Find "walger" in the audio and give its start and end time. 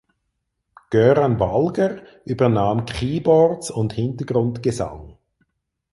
1.39-2.01